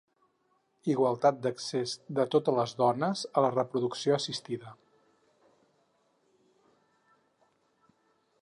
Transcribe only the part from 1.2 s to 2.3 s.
d'accés de